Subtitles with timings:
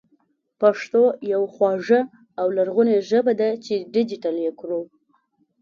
[0.61, 1.01] پښتو
[1.33, 2.01] يوه خواږه
[2.39, 4.81] او لرغونې ژبه ده چې ډېجېټل يې کړو